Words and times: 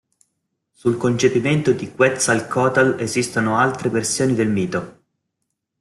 Sul 0.73 0.97
concepimento 0.97 1.73
di 1.73 1.91
Quetzalcoatl 1.93 2.95
esistono 2.99 3.59
altre 3.59 3.89
versioni 3.89 4.33
del 4.33 4.49
mito. 4.49 5.01